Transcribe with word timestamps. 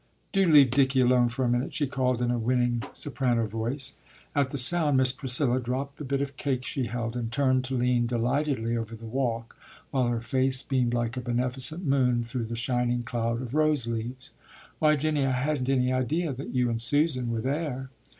"Do 0.31 0.51
leave 0.51 0.71
Dicky 0.71 0.99
alone 1.01 1.29
for 1.29 1.45
a 1.45 1.47
minute!" 1.47 1.75
she 1.75 1.85
called 1.85 2.23
in 2.23 2.31
a 2.31 2.39
winning 2.39 2.81
soprano 2.95 3.45
voice. 3.45 3.97
At 4.35 4.49
the 4.49 4.57
sound, 4.57 4.97
Miss 4.97 5.11
Priscilla 5.11 5.59
dropped 5.59 5.99
the 5.99 6.03
bit 6.03 6.21
of 6.21 6.37
cake 6.37 6.65
she 6.65 6.85
held, 6.87 7.15
and 7.15 7.31
turned 7.31 7.63
to 7.65 7.75
lean 7.77 8.07
delightedly 8.07 8.75
over 8.75 8.95
the 8.95 9.05
walk, 9.05 9.55
while 9.91 10.07
her 10.07 10.19
face 10.21 10.63
beamed 10.63 10.95
like 10.95 11.17
a 11.17 11.21
beneficent 11.21 11.85
moon 11.85 12.23
through 12.23 12.45
the 12.45 12.55
shining 12.55 13.03
cloud 13.03 13.43
of 13.43 13.53
rose 13.53 13.85
leaves. 13.85 14.31
"Why, 14.79 14.95
Jinny, 14.95 15.23
I 15.23 15.33
hadn't 15.33 15.69
any 15.69 15.93
idea 15.93 16.33
that 16.33 16.49
you 16.49 16.71
and 16.71 16.81
Susan 16.81 17.29
were 17.29 17.41
there!" 17.41 17.91